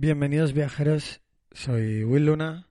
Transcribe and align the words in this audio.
Bienvenidos 0.00 0.52
viajeros, 0.52 1.22
soy 1.50 2.04
Will 2.04 2.26
Luna 2.26 2.68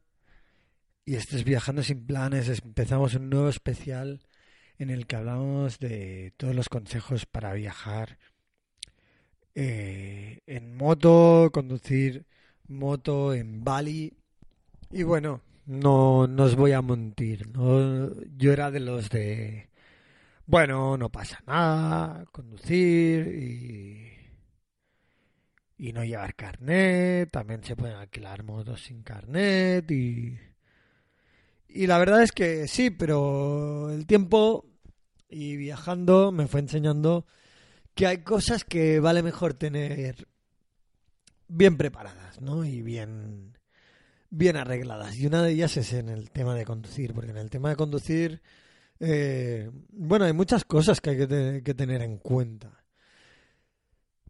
y 1.03 1.15
esto 1.15 1.35
es 1.35 1.43
Viajando 1.43 1.83
sin 1.83 2.05
planes. 2.05 2.47
Empezamos 2.63 3.15
un 3.15 3.29
nuevo 3.29 3.49
especial 3.49 4.21
en 4.77 4.89
el 4.89 5.07
que 5.07 5.17
hablamos 5.17 5.77
de 5.77 6.31
todos 6.37 6.55
los 6.55 6.69
consejos 6.69 7.25
para 7.25 7.51
viajar 7.51 8.17
eh, 9.55 10.39
en 10.47 10.77
moto, 10.77 11.49
conducir 11.51 12.25
moto 12.69 13.33
en 13.33 13.61
Bali. 13.61 14.13
Y 14.89 15.03
bueno, 15.03 15.41
no, 15.65 16.27
no 16.27 16.43
os 16.45 16.55
voy 16.55 16.71
a 16.71 16.81
mentir, 16.81 17.49
¿no? 17.49 18.09
yo 18.37 18.53
era 18.53 18.71
de 18.71 18.79
los 18.79 19.09
de, 19.09 19.67
bueno, 20.45 20.95
no 20.95 21.09
pasa 21.09 21.43
nada, 21.45 22.23
conducir 22.31 23.27
y 23.27 24.06
y 25.77 25.93
no 25.93 26.03
llevar 26.03 26.35
carnet, 26.35 27.29
también 27.31 27.63
se 27.63 27.75
pueden 27.75 27.95
alquilar 27.97 28.43
motos 28.43 28.83
sin 28.83 29.03
carnet 29.03 29.89
y 29.91 30.37
y 31.67 31.87
la 31.87 31.97
verdad 31.97 32.23
es 32.23 32.31
que 32.31 32.67
sí, 32.67 32.89
pero 32.89 33.91
el 33.91 34.05
tiempo 34.07 34.65
y 35.29 35.57
viajando 35.57 36.31
me 36.31 36.47
fue 36.47 36.61
enseñando 36.61 37.25
que 37.95 38.07
hay 38.07 38.19
cosas 38.19 38.63
que 38.65 38.99
vale 38.99 39.23
mejor 39.23 39.53
tener 39.55 40.27
bien 41.47 41.77
preparadas, 41.77 42.41
¿no? 42.41 42.65
Y 42.65 42.81
bien 42.81 43.57
bien 44.29 44.57
arregladas. 44.57 45.17
Y 45.17 45.27
una 45.27 45.43
de 45.43 45.51
ellas 45.53 45.77
es 45.77 45.93
en 45.93 46.09
el 46.09 46.31
tema 46.31 46.55
de 46.55 46.65
conducir, 46.65 47.13
porque 47.13 47.31
en 47.31 47.37
el 47.37 47.49
tema 47.49 47.69
de 47.69 47.75
conducir 47.77 48.41
eh, 48.99 49.69
bueno, 49.91 50.25
hay 50.25 50.33
muchas 50.33 50.65
cosas 50.65 51.01
que 51.01 51.11
hay 51.11 51.17
que, 51.17 51.27
te- 51.27 51.63
que 51.63 51.73
tener 51.75 52.01
en 52.03 52.17
cuenta. 52.19 52.76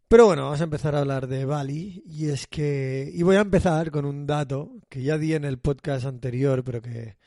Pero 0.08 0.24
bueno, 0.24 0.44
vamos 0.44 0.62
a 0.62 0.64
empezar 0.64 0.94
a 0.94 1.00
hablar 1.00 1.26
de 1.26 1.44
Bali 1.44 2.02
y 2.06 2.30
es 2.30 2.46
que 2.46 3.10
y 3.12 3.22
voy 3.22 3.36
a 3.36 3.42
empezar 3.42 3.90
con 3.90 4.06
un 4.06 4.26
dato 4.26 4.72
que 4.88 5.02
ya 5.02 5.18
di 5.18 5.34
en 5.34 5.44
el 5.44 5.58
podcast 5.58 6.06
anterior, 6.06 6.64
pero 6.64 6.80
que 6.80 7.18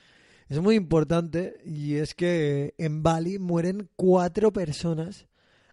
es 0.49 0.59
muy 0.59 0.75
importante 0.75 1.61
y 1.63 1.97
es 1.97 2.15
que 2.15 2.73
en 2.79 3.03
Bali 3.03 3.37
mueren 3.37 3.87
cuatro 3.95 4.51
personas 4.51 5.27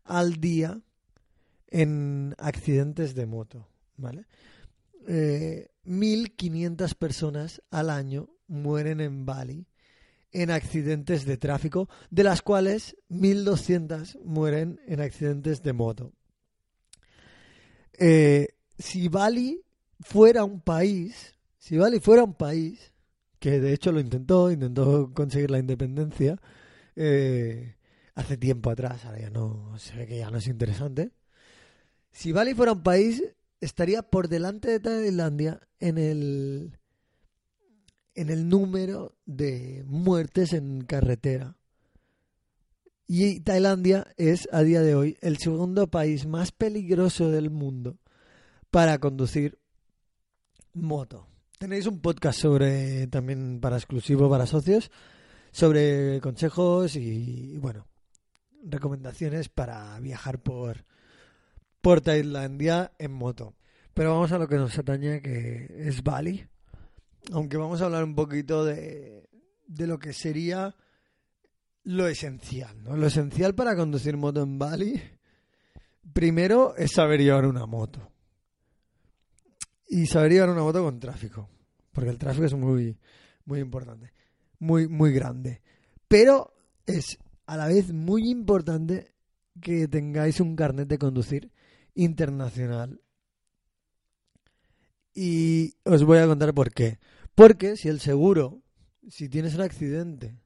al 0.05 0.35
día 0.35 0.83
en 1.69 2.35
accidentes 2.37 3.15
de 3.15 3.25
moto, 3.25 3.67
¿vale? 3.97 4.27
Eh, 5.07 5.71
1.500 5.87 6.95
personas 6.95 7.63
al 7.71 7.89
año 7.89 8.29
mueren 8.49 9.01
en 9.01 9.25
Bali 9.25 9.67
en 10.31 10.51
accidentes 10.51 11.25
de 11.25 11.39
tráfico, 11.39 11.89
de 12.11 12.25
las 12.25 12.43
cuales 12.43 12.99
1.200 13.09 14.23
mueren 14.25 14.79
en 14.87 15.01
accidentes 15.01 15.63
de 15.63 15.73
moto. 15.73 16.13
Eh, 17.99 18.49
si 18.79 19.09
Bali 19.09 19.61
fuera 20.01 20.45
un 20.45 20.61
país, 20.61 21.35
si 21.59 21.77
Bali 21.77 21.99
fuera 22.01 22.23
un 22.23 22.35
país, 22.35 22.93
que 23.41 23.61
de 23.61 23.73
hecho 23.73 23.93
lo 23.93 24.01
intentó, 24.01 24.51
intentó 24.51 25.13
conseguir 25.13 25.51
la 25.51 25.59
independencia 25.59 26.41
eh, 26.97 27.77
hace 28.15 28.37
tiempo 28.37 28.71
atrás, 28.71 29.05
ahora 29.05 29.21
ya 29.21 29.31
no, 29.31 29.77
se 29.79 29.97
ve 29.97 30.07
que 30.07 30.19
ya 30.19 30.31
no 30.31 30.39
es 30.39 30.47
interesante. 30.47 31.11
Si 32.13 32.33
Bali 32.33 32.55
fuera 32.55 32.73
un 32.73 32.83
país, 32.83 33.23
estaría 33.61 34.03
por 34.03 34.29
delante 34.29 34.71
de 34.71 34.81
Tailandia 34.81 35.61
en 35.81 35.99
el 35.99 36.79
en 38.15 38.31
el 38.31 38.49
número 38.49 39.17
de 39.27 39.85
muertes 39.87 40.53
en 40.53 40.81
carretera. 40.81 41.58
Y 43.11 43.41
Tailandia 43.41 44.07
es 44.19 44.51
a 44.53 44.61
día 44.61 44.83
de 44.83 44.95
hoy 44.95 45.17
el 45.23 45.39
segundo 45.39 45.87
país 45.87 46.27
más 46.27 46.53
peligroso 46.53 47.31
del 47.31 47.49
mundo 47.49 47.97
para 48.71 48.99
conducir 48.99 49.59
moto. 50.75 51.27
Tenéis 51.59 51.87
un 51.87 52.03
podcast 52.03 52.39
sobre 52.39 53.07
también 53.07 53.61
para 53.63 53.79
exclusivo 53.79 54.29
para 54.29 54.45
socios 54.45 54.91
sobre 55.53 56.21
consejos 56.21 56.97
y 56.97 57.57
bueno, 57.57 57.87
recomendaciones 58.63 59.49
para 59.49 59.99
viajar 60.01 60.43
por 60.43 60.85
por 61.81 62.03
Tailandia 62.03 62.93
en 62.99 63.13
moto. 63.13 63.55
Pero 63.95 64.13
vamos 64.13 64.33
a 64.33 64.39
lo 64.39 64.49
que 64.49 64.57
nos 64.57 64.79
atañe 64.79 65.23
que 65.23 65.67
es 65.79 66.03
Bali. 66.03 66.47
Aunque 67.33 67.57
vamos 67.57 67.81
a 67.81 67.87
hablar 67.87 68.05
un 68.05 68.15
poquito 68.15 68.67
de, 68.67 69.31
de 69.67 69.87
lo 69.87 69.99
que 69.99 70.13
sería 70.13 70.77
lo 71.89 72.07
esencial, 72.07 72.83
¿no? 72.83 72.99
Lo 72.99 73.07
esencial 73.07 73.55
para 73.55 73.75
conducir 73.75 74.15
moto 74.19 74.43
en 74.43 74.59
Bali, 74.59 75.01
primero 76.13 76.77
es 76.77 76.93
saber 76.93 77.23
llevar 77.23 77.47
una 77.47 77.65
moto. 77.65 78.13
Y 79.89 80.05
saber 80.05 80.33
llevar 80.33 80.51
una 80.51 80.63
moto 80.63 80.85
con 80.85 81.01
tráfico, 81.01 81.49
porque 81.91 82.11
el 82.11 82.19
tráfico 82.19 82.45
es 82.45 82.53
muy, 82.53 82.99
muy 83.47 83.61
importante, 83.61 84.13
muy, 84.59 84.87
muy 84.87 85.13
grande. 85.13 85.63
Pero 86.07 86.53
es 86.85 87.19
a 87.47 87.57
la 87.57 87.69
vez 87.69 87.91
muy 87.91 88.29
importante 88.29 89.15
que 89.59 89.89
tengáis 89.89 90.41
un 90.41 90.57
carnet 90.57 90.89
de 90.89 90.99
conducir 90.99 91.51
internacional. 91.95 93.01
Y 95.15 95.73
os 95.85 96.05
voy 96.05 96.19
a 96.19 96.27
contar 96.27 96.53
por 96.53 96.71
qué. 96.71 96.99
Porque 97.35 97.79
si 97.79 97.89
el 97.89 98.01
seguro, 98.01 98.61
si 99.09 99.31
tienes 99.31 99.55
un 99.55 99.63
accidente 99.63 100.39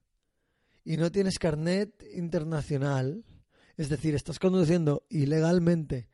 y 0.84 0.96
no 0.96 1.10
tienes 1.12 1.38
carnet 1.38 1.92
internacional, 2.14 3.24
es 3.76 3.88
decir, 3.88 4.14
estás 4.14 4.38
conduciendo 4.38 5.04
ilegalmente 5.08 6.08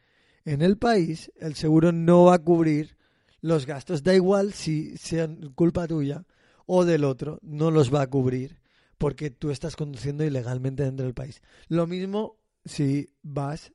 en 0.44 0.62
el 0.62 0.78
país, 0.78 1.30
el 1.36 1.54
seguro 1.54 1.92
no 1.92 2.24
va 2.24 2.34
a 2.34 2.38
cubrir 2.38 2.96
los 3.40 3.66
gastos. 3.66 4.02
Da 4.02 4.14
igual 4.14 4.52
si 4.52 4.96
sean 4.96 5.52
culpa 5.54 5.86
tuya 5.86 6.24
o 6.66 6.84
del 6.84 7.04
otro, 7.04 7.38
no 7.42 7.70
los 7.70 7.92
va 7.92 8.02
a 8.02 8.06
cubrir 8.06 8.60
porque 8.96 9.30
tú 9.30 9.50
estás 9.50 9.76
conduciendo 9.76 10.24
ilegalmente 10.24 10.84
dentro 10.84 11.04
del 11.04 11.14
país. 11.14 11.40
Lo 11.68 11.86
mismo 11.86 12.36
si 12.64 13.10
vas 13.22 13.72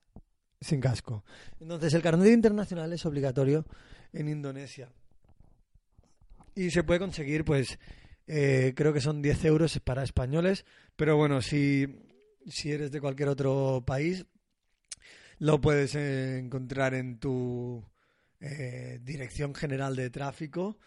sin 0.59 0.79
casco. 0.79 1.23
Entonces, 1.59 1.93
el 1.93 2.01
carnet 2.01 2.33
internacional 2.33 2.91
es 2.93 3.05
obligatorio 3.05 3.65
en 4.11 4.29
Indonesia. 4.29 4.89
Y 6.55 6.69
se 6.71 6.83
puede 6.83 6.99
conseguir, 6.99 7.43
pues, 7.43 7.79
eh, 8.27 8.73
creo 8.75 8.93
que 8.93 9.01
son 9.01 9.21
10 9.21 9.45
euros 9.45 9.79
para 9.79 10.03
españoles, 10.03 10.65
pero 10.95 11.17
bueno, 11.17 11.41
si, 11.41 11.87
si 12.47 12.71
eres 12.71 12.91
de 12.91 13.01
cualquier 13.01 13.29
otro 13.29 13.83
país, 13.85 14.25
lo 15.39 15.59
puedes 15.59 15.95
encontrar 15.95 16.93
en 16.93 17.19
tu 17.19 17.83
eh, 18.39 18.99
Dirección 19.03 19.53
General 19.53 19.95
de 19.95 20.09
Tráfico. 20.09 20.77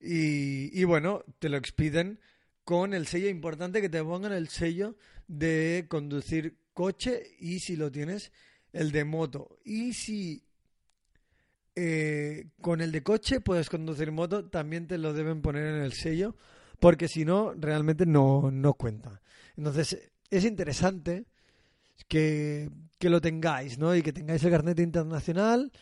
Y, 0.00 0.78
y 0.78 0.84
bueno, 0.84 1.24
te 1.38 1.48
lo 1.48 1.56
expiden 1.56 2.20
con 2.64 2.94
el 2.94 3.06
sello 3.06 3.28
importante 3.28 3.80
que 3.80 3.88
te 3.88 4.02
pongan 4.02 4.32
el 4.32 4.48
sello 4.48 4.96
de 5.26 5.86
conducir 5.88 6.58
coche 6.72 7.36
y 7.38 7.60
si 7.60 7.76
lo 7.76 7.90
tienes 7.90 8.32
el 8.72 8.92
de 8.92 9.04
moto. 9.04 9.58
Y 9.64 9.94
si 9.94 10.44
eh, 11.74 12.48
con 12.60 12.80
el 12.80 12.92
de 12.92 13.02
coche 13.02 13.40
puedes 13.40 13.68
conducir 13.68 14.10
moto 14.10 14.46
también 14.48 14.86
te 14.86 14.98
lo 14.98 15.12
deben 15.12 15.42
poner 15.42 15.66
en 15.66 15.82
el 15.82 15.92
sello 15.92 16.34
porque 16.78 17.08
si 17.08 17.24
no 17.24 17.52
realmente 17.54 18.06
no, 18.06 18.50
no 18.50 18.74
cuenta 18.74 19.20
entonces 19.56 20.10
es 20.30 20.44
interesante 20.44 21.26
que, 22.08 22.70
que 22.98 23.10
lo 23.10 23.20
tengáis 23.20 23.78
¿no? 23.78 23.94
y 23.94 24.02
que 24.02 24.12
tengáis 24.12 24.42
el 24.44 24.50
carnet 24.50 24.78
internacional 24.80 25.72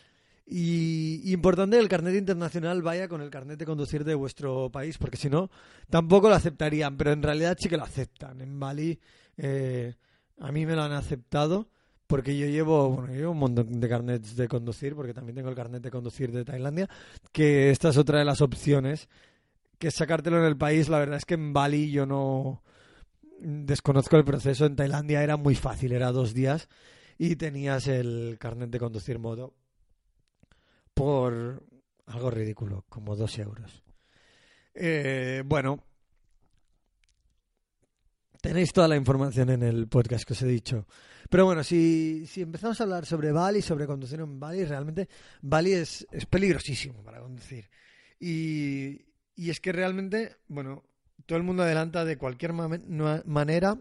y, 0.47 1.33
importante 1.33 1.77
que 1.77 1.83
el 1.83 1.89
carnet 1.89 2.15
internacional 2.15 2.83
vaya 2.83 3.09
con 3.09 3.23
el 3.23 3.31
carnet 3.31 3.59
de 3.59 3.65
conducir 3.65 4.05
de 4.05 4.15
vuestro 4.15 4.71
país, 4.71 4.99
porque 4.99 5.17
si 5.17 5.31
no, 5.31 5.51
tampoco 5.89 6.29
lo 6.29 6.35
aceptarían, 6.35 6.99
pero 6.99 7.13
en 7.13 7.23
realidad 7.23 7.57
sí 7.59 7.69
que 7.69 7.79
lo 7.79 7.85
aceptan. 7.85 8.41
En 8.41 8.61
Bali 8.61 8.99
Eh, 9.37 9.95
a 10.39 10.53
mí 10.53 10.67
me 10.67 10.77
lo 10.77 10.83
han 10.83 10.93
aceptado 10.93 11.69
porque 12.07 12.37
yo 12.37 12.47
llevo, 12.47 12.91
bueno, 12.91 13.09
yo 13.09 13.21
llevo 13.21 13.33
un 13.33 13.39
montón 13.39 13.81
de 13.81 13.89
carnets 13.89 14.37
de 14.37 14.47
conducir, 14.47 14.95
porque 14.95 15.15
también 15.15 15.37
tengo 15.37 15.49
el 15.49 15.57
carnet 15.57 15.83
de 15.83 15.91
conducir 15.91 16.31
de 16.33 16.45
Tailandia, 16.45 16.89
que 17.33 17.71
esta 17.71 17.89
es 17.89 17.97
otra 17.97 18.19
de 18.19 18.25
las 18.25 18.41
opciones, 18.41 19.09
que 19.79 19.91
sacártelo 19.91 20.39
en 20.39 20.45
el 20.45 20.57
país. 20.57 20.89
La 20.89 20.99
verdad 20.99 21.19
es 21.19 21.25
que 21.25 21.35
en 21.35 21.53
Bali 21.53 21.91
yo 21.91 22.07
no 22.07 22.63
desconozco 23.41 24.17
el 24.17 24.25
proceso, 24.25 24.67
en 24.67 24.77
Tailandia 24.77 25.23
era 25.23 25.37
muy 25.37 25.55
fácil, 25.55 25.93
era 25.93 26.13
dos 26.13 26.35
días 26.35 26.69
y 27.19 27.37
tenías 27.37 27.87
el 27.89 28.37
carnet 28.39 28.71
de 28.71 28.79
conducir 28.79 29.19
moto 29.19 29.55
por 30.95 31.63
algo 32.07 32.31
ridículo, 32.31 32.85
como 32.89 33.17
dos 33.17 33.39
euros. 33.39 33.83
Eh, 34.75 35.43
bueno, 35.45 35.85
tenéis 38.41 38.73
toda 38.73 38.89
la 38.89 38.97
información 38.97 39.51
en 39.51 39.63
el 39.63 39.89
podcast 39.89 40.25
que 40.25 40.33
os 40.33 40.43
he 40.43 40.47
dicho. 40.47 40.87
Pero 41.31 41.47
bueno, 41.47 41.65
si, 41.65 42.27
si 42.27 42.43
empezamos 42.43 42.81
a 42.81 42.85
hablar 42.85 43.07
sobre 43.07 43.33
Bali, 43.33 43.63
sobre 43.63 43.87
conducir 43.87 44.21
en 44.21 44.39
Bali, 44.39 44.65
realmente 44.65 45.09
Bali 45.41 45.73
es, 45.73 46.07
es 46.11 46.27
peligrosísimo 46.27 47.03
para 47.03 47.21
conducir. 47.21 47.69
Y, 48.21 49.01
y 49.37 49.51
es 49.51 49.61
que 49.61 49.73
realmente, 49.73 50.37
bueno, 50.49 50.85
todo 51.27 51.39
el 51.39 51.45
mundo 51.45 51.63
adelanta 51.63 52.05
de 52.05 52.17
cualquier 52.19 52.53
ma- 52.53 52.69
ma- 52.69 53.23
manera 53.25 53.79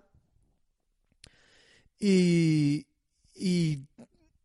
y, 2.00 2.88
y 3.36 3.80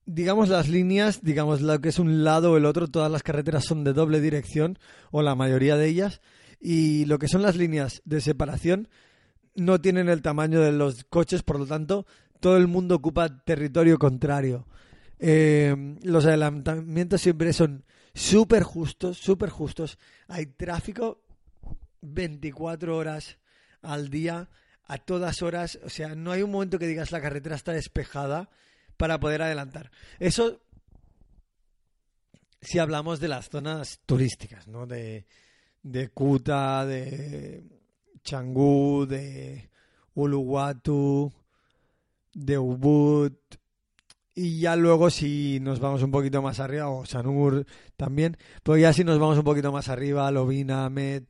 digamos 0.06 0.48
las 0.48 0.68
líneas, 0.68 1.22
digamos 1.22 1.60
lo 1.60 1.80
que 1.80 1.88
es 1.90 1.98
un 1.98 2.24
lado 2.24 2.52
o 2.52 2.56
el 2.56 2.64
otro, 2.66 2.88
todas 2.88 3.10
las 3.10 3.22
carreteras 3.22 3.64
son 3.64 3.84
de 3.84 3.92
doble 3.92 4.20
dirección 4.20 4.78
o 5.10 5.22
la 5.22 5.34
mayoría 5.34 5.76
de 5.76 5.86
ellas 5.88 6.20
y 6.60 7.04
lo 7.06 7.18
que 7.18 7.28
son 7.28 7.42
las 7.42 7.56
líneas 7.56 8.02
de 8.04 8.20
separación 8.20 8.88
no 9.54 9.80
tienen 9.80 10.08
el 10.08 10.22
tamaño 10.22 10.60
de 10.60 10.72
los 10.72 11.04
coches, 11.04 11.42
por 11.42 11.58
lo 11.58 11.66
tanto 11.66 12.06
todo 12.40 12.56
el 12.56 12.68
mundo 12.68 12.94
ocupa 12.94 13.42
territorio 13.44 13.98
contrario. 13.98 14.66
Eh, 15.18 15.96
los 16.02 16.26
adelantamientos 16.26 17.20
siempre 17.20 17.52
son 17.52 17.84
súper 18.18 18.62
justos, 18.62 19.18
súper 19.18 19.50
justos. 19.50 19.98
Hay 20.26 20.46
tráfico 20.46 21.22
24 22.02 22.96
horas 22.96 23.38
al 23.80 24.10
día, 24.10 24.48
a 24.84 24.98
todas 24.98 25.42
horas. 25.42 25.78
O 25.84 25.88
sea, 25.88 26.14
no 26.14 26.32
hay 26.32 26.42
un 26.42 26.50
momento 26.50 26.78
que 26.78 26.86
digas 26.86 27.12
la 27.12 27.20
carretera 27.20 27.56
está 27.56 27.72
despejada 27.72 28.50
para 28.96 29.20
poder 29.20 29.42
adelantar. 29.42 29.90
Eso 30.18 30.60
si 32.60 32.78
hablamos 32.80 33.20
de 33.20 33.28
las 33.28 33.48
zonas 33.48 34.00
turísticas, 34.04 34.66
¿no? 34.66 34.86
De, 34.86 35.26
de 35.82 36.08
Kuta, 36.08 36.84
de 36.84 37.62
Canggu, 38.28 39.06
de 39.06 39.70
Uluwatu, 40.14 41.32
de 42.34 42.58
Ubud. 42.58 43.32
Y 44.40 44.60
ya 44.60 44.76
luego 44.76 45.10
si 45.10 45.58
nos 45.58 45.80
vamos 45.80 46.00
un 46.04 46.12
poquito 46.12 46.40
más 46.40 46.60
arriba, 46.60 46.88
o 46.88 47.04
Sanur 47.04 47.66
también, 47.96 48.36
pues 48.62 48.80
ya 48.80 48.92
si 48.92 49.02
nos 49.02 49.18
vamos 49.18 49.36
un 49.36 49.42
poquito 49.42 49.72
más 49.72 49.88
arriba, 49.88 50.30
Lovina, 50.30 50.88
Met 50.90 51.24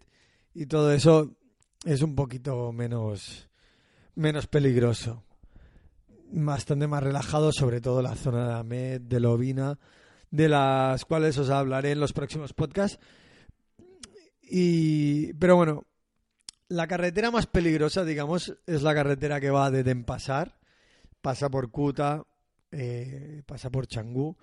y 0.52 0.66
todo 0.66 0.93
eso 0.93 1.34
es 1.87 2.02
un 2.02 2.14
poquito 2.14 2.70
menos, 2.70 3.49
menos 4.14 4.46
peligroso. 4.46 5.25
Bastante 6.31 6.87
más 6.87 7.02
relajado, 7.02 7.50
sobre 7.50 7.81
todo 7.81 8.02
la 8.02 8.14
zona 8.14 8.46
de 8.46 8.55
Amet, 8.56 9.02
de 9.05 9.20
Lovina, 9.20 9.78
de 10.31 10.50
las 10.50 11.06
cuales 11.06 11.38
os 11.38 11.49
hablaré 11.49 11.93
en 11.93 12.00
los 12.00 12.12
próximos 12.12 12.52
podcasts. 12.52 13.00
Y, 14.43 15.32
pero 15.32 15.56
bueno, 15.56 15.87
la 16.69 16.87
carretera 16.87 17.31
más 17.31 17.46
peligrosa, 17.46 18.05
digamos, 18.05 18.55
es 18.66 18.82
la 18.82 18.93
carretera 18.93 19.40
que 19.40 19.49
va 19.49 19.70
de 19.70 19.82
Denpasar, 19.82 20.58
pasa 21.22 21.49
por 21.49 21.70
Kuta, 21.70 22.26
eh, 22.73 23.43
pasa 23.47 23.70
por 23.70 23.87
Canggu, 23.88 24.37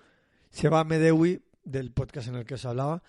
se 0.50 0.68
va 0.68 0.80
a 0.80 0.84
Medewi, 0.84 1.42
del 1.64 1.92
podcast 1.92 2.28
en 2.28 2.36
el 2.36 2.44
que 2.44 2.54
os 2.54 2.64
hablaba, 2.64 3.02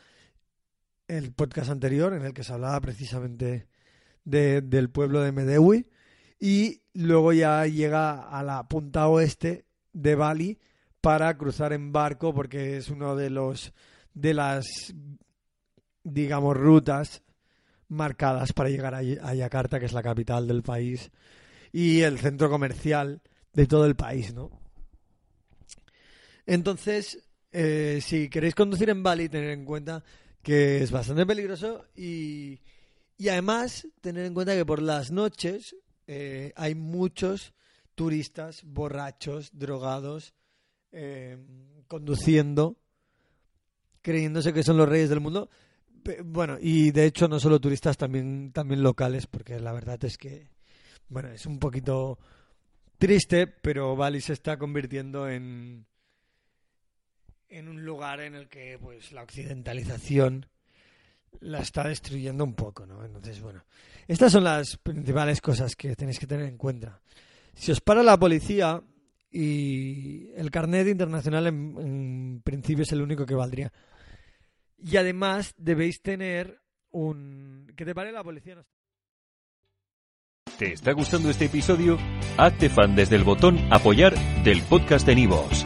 el 1.08 1.32
podcast 1.32 1.70
anterior 1.70 2.14
en 2.14 2.24
el 2.24 2.34
que 2.34 2.44
se 2.44 2.54
hablaba 2.54 2.82
precisamente 2.82 3.68
de- 4.26 4.62
del 4.62 4.90
pueblo 4.90 5.22
de 5.22 5.32
Medewi, 5.32 5.88
y 6.40 6.82
luego 6.94 7.34
ya 7.34 7.66
llega 7.66 8.22
a 8.30 8.44
la 8.44 8.68
punta 8.68 9.08
oeste 9.08 9.66
de 9.94 10.16
Bali 10.16 10.60
para 11.02 11.36
cruzar 11.38 11.74
en 11.74 11.92
barco 11.92 12.34
porque 12.34 12.78
es 12.78 12.90
uno 12.90 13.16
de 13.16 13.30
los 13.30 13.74
de 14.14 14.34
las 14.34 14.94
digamos 16.04 16.56
rutas 16.58 17.24
marcadas 17.88 18.54
para 18.54 18.70
llegar 18.70 18.96
a 18.96 19.34
Yakarta, 19.34 19.80
que 19.80 19.86
es 19.86 19.94
la 19.94 20.04
capital 20.04 20.48
del 20.48 20.64
país 20.64 21.12
y 21.72 22.02
el 22.02 22.18
centro 22.20 22.50
comercial 22.50 23.22
de 23.54 23.66
todo 23.68 23.86
el 23.86 23.96
país, 23.96 24.34
¿no? 24.34 24.50
Entonces, 26.48 27.20
eh, 27.52 28.00
si 28.02 28.30
queréis 28.30 28.56
conducir 28.56 28.90
en 28.90 29.04
Bali, 29.04 29.28
tener 29.30 29.52
en 29.52 29.66
cuenta 29.66 30.04
que 30.42 30.82
es 30.82 30.92
bastante 30.92 31.26
peligroso 31.26 31.86
y, 31.94 32.62
y 33.18 33.28
además 33.28 33.86
tener 34.00 34.26
en 34.26 34.34
cuenta 34.34 34.56
que 34.56 34.66
por 34.66 34.82
las 34.82 35.12
noches 35.12 35.76
eh, 36.08 36.54
hay 36.56 36.74
muchos 36.74 37.54
turistas 37.96 38.64
borrachos, 38.64 39.50
drogados, 39.52 40.34
eh, 40.94 41.38
conduciendo, 41.90 42.78
creyéndose 44.02 44.54
que 44.54 44.64
son 44.64 44.78
los 44.78 44.88
reyes 44.88 45.10
del 45.10 45.20
mundo. 45.20 45.50
Bueno, 46.24 46.58
y 46.62 46.92
de 46.92 47.06
hecho 47.06 47.28
no 47.28 47.42
solo 47.42 47.60
turistas, 47.60 47.98
también, 47.98 48.54
también 48.54 48.82
locales, 48.82 49.28
porque 49.28 49.60
la 49.60 49.74
verdad 49.74 50.02
es 50.06 50.18
que, 50.18 50.48
bueno, 51.10 51.28
es 51.28 51.46
un 51.46 51.60
poquito 51.60 52.18
triste, 52.98 53.48
pero 53.48 53.98
Bali 53.98 54.22
se 54.22 54.32
está 54.32 54.58
convirtiendo 54.58 55.28
en, 55.28 55.86
en 57.58 57.68
un 57.68 57.84
lugar 57.84 58.20
en 58.22 58.36
el 58.36 58.48
que 58.48 58.78
pues 58.80 59.12
la 59.12 59.24
occidentalización 59.24 60.46
la 61.40 61.60
está 61.60 61.88
destruyendo 61.88 62.44
un 62.44 62.54
poco, 62.54 62.86
¿no? 62.86 63.04
Entonces, 63.04 63.42
bueno, 63.42 63.64
estas 64.08 64.32
son 64.32 64.44
las 64.44 64.78
principales 64.78 65.42
cosas 65.42 65.76
que 65.76 65.96
tenéis 65.96 66.20
que 66.20 66.28
tener 66.28 66.48
en 66.48 66.58
cuenta. 66.58 67.02
Si 67.54 67.72
os 67.72 67.82
para 67.82 68.04
la 68.04 68.18
policía 68.18 68.82
y 69.32 70.30
el 70.36 70.50
carnet 70.52 70.88
internacional 70.88 71.48
en, 71.48 72.42
principio 72.44 72.84
es 72.84 72.92
el 72.92 73.02
único 73.02 73.26
que 73.26 73.36
valdría. 73.36 73.72
Y 74.78 74.98
además 74.98 75.54
debéis 75.58 76.02
tener 76.02 76.62
un... 76.92 77.72
Que 77.76 77.86
te 77.86 77.96
pare 77.96 78.12
la 78.12 78.24
policía. 78.24 78.56
no- 78.56 78.66
¿Te 80.58 80.74
está 80.74 80.92
gustando 80.94 81.30
este 81.30 81.46
episodio? 81.46 81.98
Hazte 82.38 82.70
fan 82.70 82.96
desde 82.96 83.16
el 83.16 83.24
botón 83.24 83.60
Apoyar 83.72 84.16
del 84.44 84.62
podcast 84.64 85.06
de 85.06 85.16
Nivos. 85.16 85.66